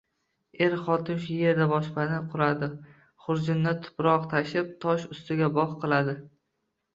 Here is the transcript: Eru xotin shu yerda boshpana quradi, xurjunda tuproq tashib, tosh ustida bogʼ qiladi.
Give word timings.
Eru 0.67 0.77
xotin 0.85 1.17
shu 1.25 1.35
yerda 1.41 1.67
boshpana 1.73 2.17
quradi, 2.31 2.69
xurjunda 3.27 3.75
tuproq 3.85 4.27
tashib, 4.33 4.73
tosh 4.87 5.07
ustida 5.17 5.53
bogʼ 5.61 5.77
qiladi. 5.85 6.19